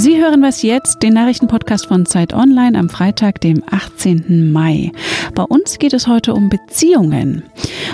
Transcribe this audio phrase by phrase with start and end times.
[0.00, 4.50] Sie hören was jetzt, den Nachrichtenpodcast von Zeit Online am Freitag, dem 18.
[4.50, 4.92] Mai.
[5.34, 7.42] Bei uns geht es heute um Beziehungen.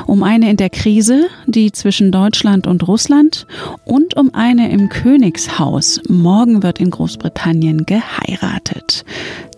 [0.07, 3.49] Um eine in der Krise, die zwischen Deutschland und Russland
[3.85, 6.01] und um eine im Königshaus.
[6.09, 9.05] Morgen wird in Großbritannien geheiratet.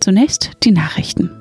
[0.01, 1.38] Zunächst die Nachrichten.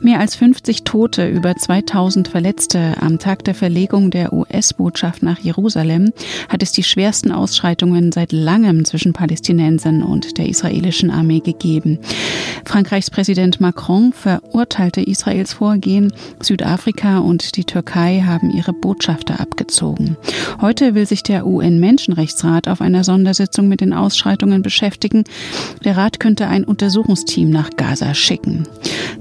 [0.00, 6.12] Mehr als 50 Tote, über 2000 Verletzte am Tag der Verlegung der US-Botschaft nach Jerusalem
[6.48, 11.98] hat es die schwersten Ausschreitungen seit langem zwischen Palästinensern und der israelischen Armee gegeben.
[12.64, 16.12] Frankreichs Präsident Macron verurteilte Israels Vorgehen.
[16.40, 20.16] Südafrika und die Türkei haben ihre Botschafter abgezogen.
[20.60, 25.24] Heute will sich der UN-Menschenrechtsrat auf einer Sondersitzung mit den Ausschreitungen beschäftigen.
[25.84, 28.66] Der Rat könnte ein Untersuchungsteam nach Gaza schicken.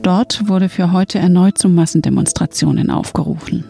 [0.02, 3.64] Dort wurde für heute erneut zu Massendemonstrationen aufgerufen.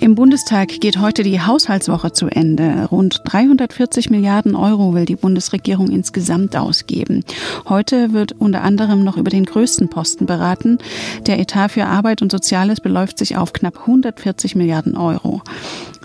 [0.00, 2.86] Im Bundestag geht heute die Haushaltswoche zu Ende.
[2.90, 7.24] Rund 340 Milliarden Euro will die Bundesregierung insgesamt ausgeben.
[7.68, 10.78] Heute wird unter anderem noch über den größten Posten beraten.
[11.26, 15.42] Der Etat für Arbeit und Soziales beläuft sich auf knapp 140 Milliarden Euro.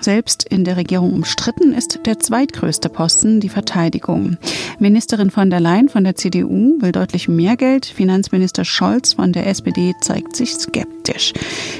[0.02, 4.38] Selbst in der Regierung umstritten ist der zweitgrößte Posten die Verteidigung.
[4.80, 7.86] Ministerin von der Leyen von der CDU will deutlich mehr Geld.
[7.86, 11.34] Finanzminister Scholz von der SPD zeigt sich skeptisch.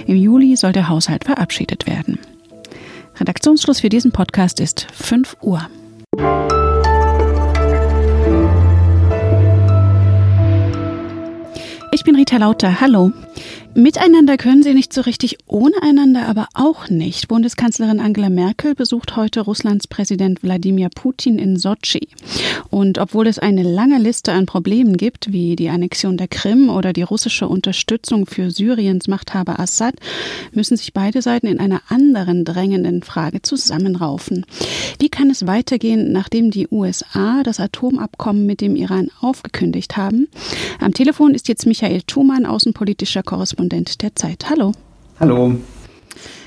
[0.08, 2.20] Im Juli soll der Haushalt verabschiedet werden.
[3.20, 5.68] Redaktionsschluss für diesen Podcast ist 5 Uhr.
[11.92, 12.80] Ich bin Rita Lauter.
[12.80, 13.12] Hallo.
[13.80, 17.28] Miteinander können sie nicht so richtig, ohne einander aber auch nicht.
[17.28, 22.08] Bundeskanzlerin Angela Merkel besucht heute Russlands Präsident Wladimir Putin in Sotschi.
[22.72, 26.92] Und obwohl es eine lange Liste an Problemen gibt, wie die Annexion der Krim oder
[26.92, 29.94] die russische Unterstützung für Syriens Machthaber Assad,
[30.54, 34.48] müssen sich beide Seiten in einer anderen drängenden Frage zusammenraufen.
[34.98, 40.30] Wie kann es weitergehen, nachdem die USA das Atomabkommen mit dem Iran aufgekündigt haben?
[40.80, 44.50] Am Telefon ist jetzt Michael Thumann, außenpolitischer Korrespondent Korrespondent der Zeit.
[44.50, 44.72] Hallo.
[45.20, 45.56] Hallo.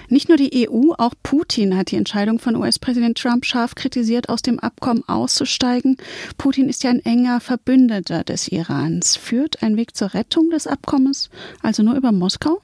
[0.09, 4.43] Nicht nur die EU, auch Putin hat die Entscheidung von US-Präsident Trump scharf kritisiert, aus
[4.43, 5.99] dem Abkommen auszusteigen.
[6.37, 9.17] Putin ist ja ein enger Verbündeter des Irans.
[9.17, 11.31] Führt ein Weg zur Rettung des Abkommens
[11.63, 12.61] also nur über Moskau?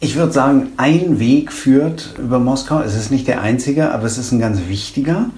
[0.00, 2.80] Ich würde sagen, ein Weg führt über Moskau.
[2.80, 5.30] Es ist nicht der einzige, aber es ist ein ganz wichtiger.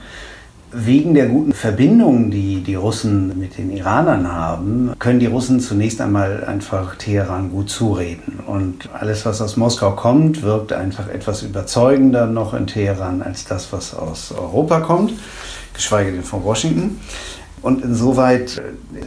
[0.75, 6.01] Wegen der guten Verbindungen, die die Russen mit den Iranern haben, können die Russen zunächst
[6.01, 8.39] einmal einfach Teheran gut zureden.
[8.47, 13.71] Und alles, was aus Moskau kommt, wirkt einfach etwas überzeugender noch in Teheran als das,
[13.73, 15.13] was aus Europa kommt,
[15.75, 16.99] geschweige denn von Washington.
[17.61, 18.61] Und insoweit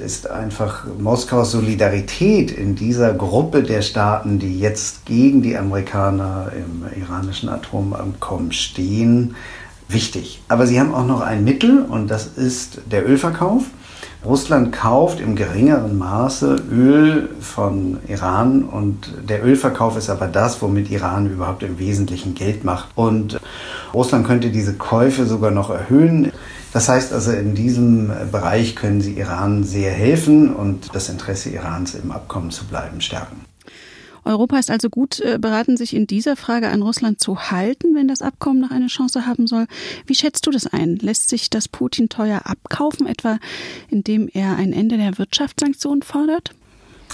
[0.05, 6.85] ist einfach Moskaus Solidarität in dieser Gruppe der Staaten, die jetzt gegen die Amerikaner im
[7.01, 9.35] iranischen Atomabkommen stehen,
[9.87, 10.41] wichtig.
[10.47, 13.63] Aber sie haben auch noch ein Mittel und das ist der Ölverkauf.
[14.25, 20.89] Russland kauft im geringeren Maße Öl von Iran und der Ölverkauf ist aber das, womit
[20.89, 22.89] Iran überhaupt im Wesentlichen Geld macht.
[22.95, 23.39] Und
[23.93, 26.31] Russland könnte diese Käufe sogar noch erhöhen.
[26.73, 31.93] Das heißt also, in diesem Bereich können sie Iran sehr helfen und das Interesse Irans
[31.93, 33.45] im Abkommen zu bleiben stärken.
[34.25, 38.07] Europa ist also gut äh, beraten, sich in dieser Frage an Russland zu halten, wenn
[38.07, 39.67] das Abkommen noch eine Chance haben soll.
[40.05, 40.97] Wie schätzt du das ein?
[40.97, 43.37] Lässt sich das Putin teuer abkaufen, etwa
[43.89, 46.51] indem er ein Ende der Wirtschaftssanktionen fordert?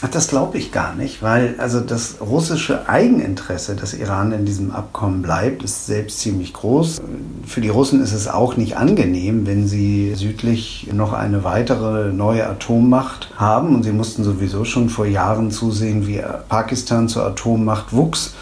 [0.10, 5.22] Das glaube ich gar nicht, weil also das russische Eigeninteresse, dass Iran in diesem Abkommen
[5.22, 7.02] bleibt, ist selbst ziemlich groß.
[7.46, 12.48] Für die Russen ist es auch nicht angenehm, wenn sie südlich noch eine weitere neue
[12.48, 13.76] Atommacht haben.
[13.76, 18.34] Und sie mussten sowieso schon vor Jahren zusehen, wie Pakistan zur Atommacht wuchs.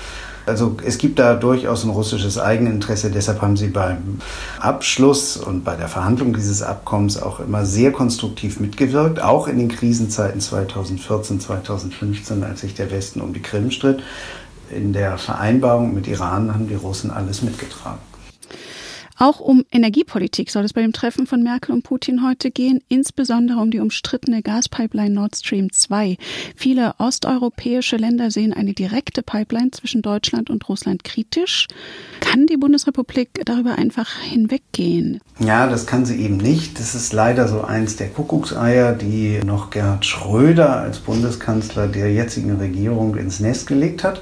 [0.49, 3.11] Also es gibt da durchaus ein russisches Eigeninteresse.
[3.11, 4.19] Deshalb haben sie beim
[4.59, 9.69] Abschluss und bei der Verhandlung dieses Abkommens auch immer sehr konstruktiv mitgewirkt, auch in den
[9.69, 14.01] Krisenzeiten 2014, 2015, als sich der Westen um die Krim stritt.
[14.69, 18.09] In der Vereinbarung mit Iran haben die Russen alles mitgetragen.
[19.21, 23.59] Auch um Energiepolitik soll es bei dem Treffen von Merkel und Putin heute gehen, insbesondere
[23.59, 26.16] um die umstrittene Gaspipeline Nord Stream 2.
[26.55, 31.67] Viele osteuropäische Länder sehen eine direkte Pipeline zwischen Deutschland und Russland kritisch.
[32.21, 35.19] Kann die Bundesrepublik darüber einfach hinweggehen?
[35.39, 36.79] Ja, das kann sie eben nicht.
[36.79, 42.55] Das ist leider so eins der Kuckuckseier, die noch Gerhard Schröder als Bundeskanzler der jetzigen
[42.55, 44.21] Regierung ins Nest gelegt hat.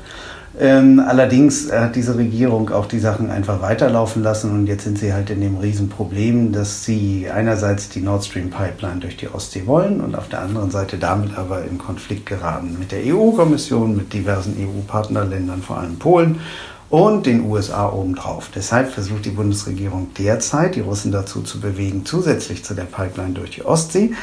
[0.59, 5.13] Ähm, allerdings hat diese Regierung auch die Sachen einfach weiterlaufen lassen und jetzt sind sie
[5.13, 10.01] halt in dem Riesenproblem, dass sie einerseits die Nord Stream Pipeline durch die Ostsee wollen
[10.01, 14.57] und auf der anderen Seite damit aber in Konflikt geraten mit der EU-Kommission, mit diversen
[14.59, 16.39] EU-Partnerländern, vor allem Polen.
[16.89, 18.49] und den USA obendrauf.
[18.55, 23.51] Deshalb versucht die Bundesregierung derzeit, die Russen dazu zu bewegen, zusätzlich zu der Pipeline durch
[23.51, 24.13] die Ostsee,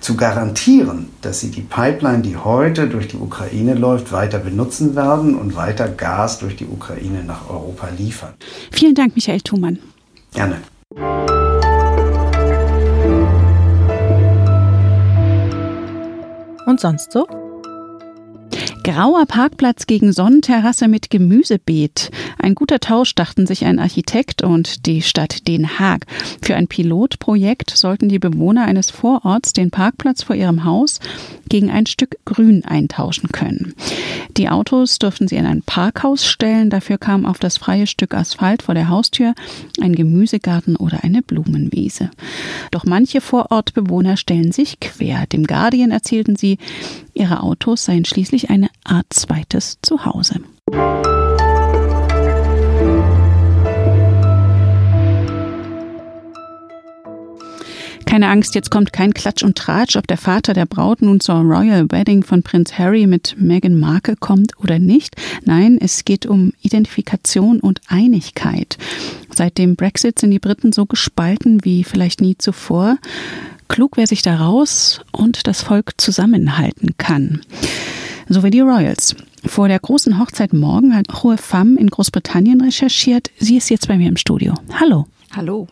[0.00, 5.34] zu garantieren, dass sie die Pipeline, die heute durch die Ukraine läuft, weiter benutzen werden
[5.34, 8.34] und weiter Gas durch die Ukraine nach Europa liefern.
[8.70, 9.78] Vielen Dank, Michael Thumann.
[10.32, 10.56] Gerne.
[16.66, 17.43] Und sonst so?
[18.84, 22.10] Grauer Parkplatz gegen Sonnenterrasse mit Gemüsebeet.
[22.38, 26.04] Ein guter Tausch, dachten sich ein Architekt und die Stadt Den Haag.
[26.42, 31.00] Für ein Pilotprojekt sollten die Bewohner eines Vororts den Parkplatz vor ihrem Haus
[31.48, 33.74] gegen ein Stück Grün eintauschen können.
[34.36, 36.68] Die Autos durften sie in ein Parkhaus stellen.
[36.68, 39.34] Dafür kam auf das freie Stück Asphalt vor der Haustür
[39.80, 42.10] ein Gemüsegarten oder eine Blumenwiese.
[42.70, 45.24] Doch manche Vorortbewohner stellen sich quer.
[45.26, 46.58] Dem Guardian erzählten sie,
[47.14, 50.40] ihre Autos seien schließlich eine Art zweites Zuhause.
[58.14, 61.34] Keine Angst, jetzt kommt kein Klatsch und Tratsch, ob der Vater der Braut nun zur
[61.34, 65.16] Royal Wedding von Prinz Harry mit Meghan Markle kommt oder nicht.
[65.44, 68.78] Nein, es geht um Identifikation und Einigkeit.
[69.34, 72.98] Seit dem Brexit sind die Briten so gespalten wie vielleicht nie zuvor.
[73.68, 77.40] Klug, wer sich da raus und das Volk zusammenhalten kann
[78.28, 79.14] so wie die Royals.
[79.44, 83.30] Vor der großen Hochzeit morgen hat Hohe Femme in Großbritannien recherchiert.
[83.38, 84.54] Sie ist jetzt bei mir im Studio.
[84.78, 85.06] Hallo.
[85.32, 85.68] Hallo.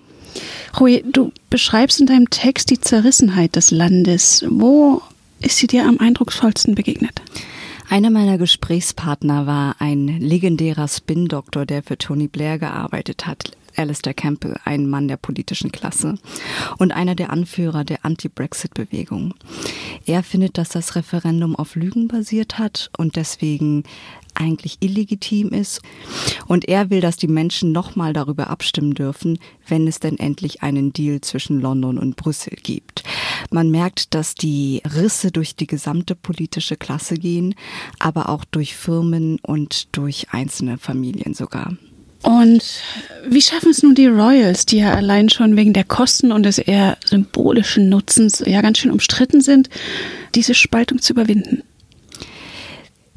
[0.79, 4.45] Rui, du beschreibst in deinem Text die Zerrissenheit des Landes.
[4.49, 5.03] Wo
[5.41, 7.21] ist sie dir am eindrucksvollsten begegnet?
[7.89, 13.53] Einer meiner Gesprächspartner war ein legendärer Spin-Doktor, der für Tony Blair gearbeitet hat.
[13.77, 16.19] Alistair Campbell, ein Mann der politischen Klasse
[16.79, 19.35] und einer der Anführer der Anti-Brexit-Bewegung.
[20.07, 23.85] Er findet, dass das Referendum auf Lügen basiert hat und deswegen
[24.35, 25.83] eigentlich illegitim ist.
[26.47, 30.93] Und er will, dass die Menschen nochmal darüber abstimmen dürfen, wenn es denn endlich einen
[30.93, 33.03] Deal zwischen London und Brüssel gibt.
[33.51, 37.55] Man merkt, dass die Risse durch die gesamte politische Klasse gehen,
[37.99, 41.77] aber auch durch Firmen und durch einzelne Familien sogar.
[42.23, 42.63] Und
[43.27, 46.59] wie schaffen es nun die Royals, die ja allein schon wegen der Kosten und des
[46.59, 49.69] eher symbolischen Nutzens ja ganz schön umstritten sind,
[50.35, 51.63] diese Spaltung zu überwinden?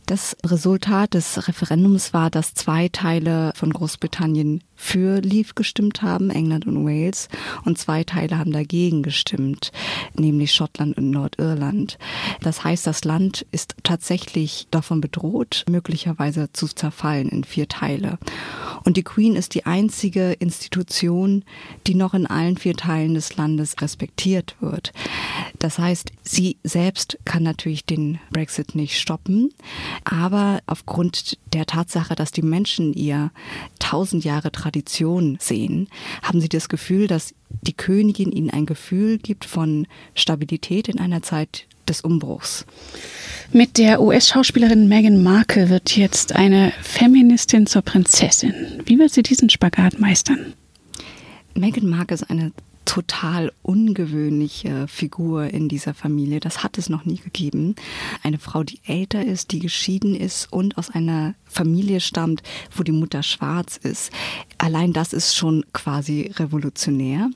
[0.07, 6.67] Das Resultat des Referendums war, dass zwei Teile von Großbritannien für Leave gestimmt haben, England
[6.67, 7.29] und Wales,
[7.63, 9.71] und zwei Teile haben dagegen gestimmt,
[10.17, 11.97] nämlich Schottland und Nordirland.
[12.41, 18.17] Das heißt, das Land ist tatsächlich davon bedroht, möglicherweise zu zerfallen in vier Teile.
[18.83, 21.43] Und die Queen ist die einzige Institution,
[21.87, 24.93] die noch in allen vier Teilen des Landes respektiert wird.
[25.59, 29.51] Das heißt, sie selbst kann natürlich den Brexit nicht stoppen,
[30.03, 33.31] aber aufgrund der Tatsache, dass die Menschen ihr
[33.79, 35.87] tausend Jahre Tradition sehen,
[36.23, 39.85] haben sie das Gefühl, dass die Königin ihnen ein Gefühl gibt von
[40.15, 42.65] Stabilität in einer Zeit des Umbruchs.
[43.51, 48.55] Mit der US-Schauspielerin Meghan Markle wird jetzt eine Feministin zur Prinzessin.
[48.85, 50.53] Wie wird sie diesen Spagat meistern?
[51.53, 52.51] Meghan Markle ist eine
[52.85, 56.39] total ungewöhnliche Figur in dieser Familie.
[56.39, 57.75] Das hat es noch nie gegeben.
[58.23, 62.43] Eine Frau, die älter ist, die geschieden ist und aus einer Familie stammt,
[62.75, 64.11] wo die Mutter schwarz ist.
[64.57, 67.29] Allein das ist schon quasi revolutionär.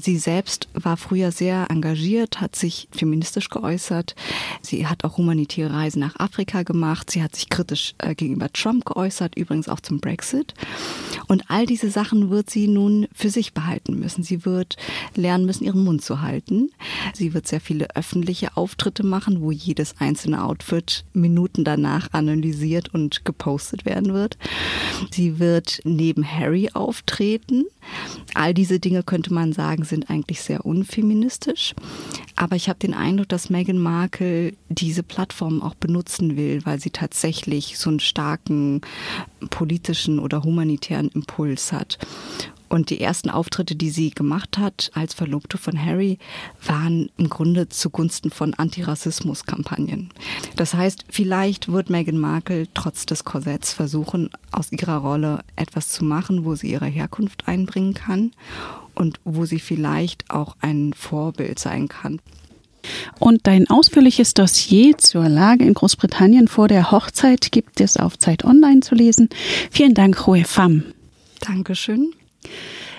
[0.00, 4.14] Sie selbst war früher sehr engagiert, hat sich feministisch geäußert.
[4.62, 7.10] Sie hat auch humanitäre Reisen nach Afrika gemacht.
[7.10, 10.54] Sie hat sich kritisch äh, gegenüber Trump geäußert, übrigens auch zum Brexit.
[11.26, 14.22] Und all diese Sachen wird sie nun für sich behalten müssen.
[14.22, 14.76] Sie wird
[15.14, 16.70] lernen müssen, ihren Mund zu halten.
[17.14, 23.24] Sie wird sehr viele öffentliche Auftritte machen, wo jedes einzelne Outfit Minuten danach analysiert und
[23.24, 24.38] gepostet werden wird.
[25.10, 27.64] Sie wird neben Harry auftreten.
[28.34, 31.74] All diese Dinge könnte man sagen, sind eigentlich sehr unfeministisch.
[32.36, 36.90] Aber ich habe den Eindruck, dass Meghan Markle diese Plattform auch benutzen will, weil sie
[36.90, 38.80] tatsächlich so einen starken
[39.50, 41.98] politischen oder humanitären Impuls hat.
[42.68, 46.18] Und die ersten Auftritte, die sie gemacht hat als Verlobte von Harry,
[46.64, 50.10] waren im Grunde zugunsten von Antirassismus-Kampagnen.
[50.56, 56.04] Das heißt, vielleicht wird Meghan Markle trotz des Korsetts versuchen, aus ihrer Rolle etwas zu
[56.04, 58.32] machen, wo sie ihre Herkunft einbringen kann
[58.94, 62.20] und wo sie vielleicht auch ein Vorbild sein kann.
[63.18, 68.44] Und dein ausführliches Dossier zur Lage in Großbritannien vor der Hochzeit gibt es auf Zeit
[68.44, 69.28] Online zu lesen.
[69.70, 70.84] Vielen Dank, Roe Pham.
[71.40, 72.12] Dankeschön.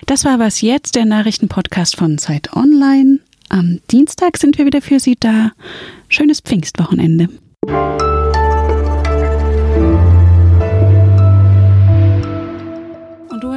[0.05, 3.19] Das war was jetzt, der Nachrichtenpodcast von Zeit Online.
[3.49, 5.51] Am Dienstag sind wir wieder für Sie da.
[6.07, 7.29] Schönes Pfingstwochenende.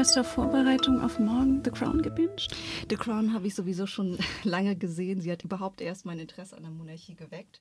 [0.03, 2.49] hast zur Vorbereitung auf morgen The Crown gebinged?
[2.91, 5.21] The Crown habe ich sowieso schon lange gesehen.
[5.21, 7.51] Sie hat überhaupt erst mein Interesse an der Monarchie geweckt.